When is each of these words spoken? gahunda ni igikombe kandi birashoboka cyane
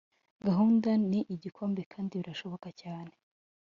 gahunda 0.47 0.89
ni 1.09 1.19
igikombe 1.35 1.81
kandi 1.93 2.19
birashoboka 2.19 2.69
cyane 2.81 3.13